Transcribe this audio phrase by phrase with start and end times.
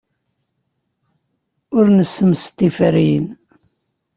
[1.77, 3.27] Ur nessemsed tiferyin.